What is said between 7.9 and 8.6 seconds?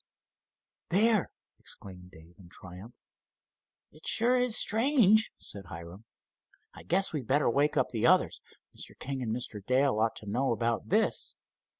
others.